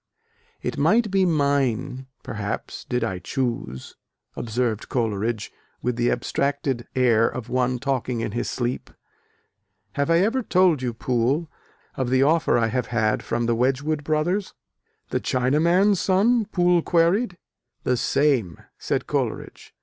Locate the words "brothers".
14.03-14.55